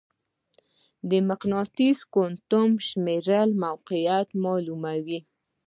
د 1.09 1.11
مقناطیسي 1.29 2.05
کوانټم 2.13 2.69
شمېره 2.87 3.39
موقعیت 3.63 4.27
معلوموي. 4.43 5.19